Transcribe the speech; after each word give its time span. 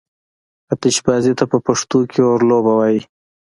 آتشبازي 0.73 1.33
ته 1.39 1.45
په 1.51 1.57
پښتو 1.65 1.99
کې 2.11 2.21
اورلوبه 2.31 2.71
وايي. 2.75 3.01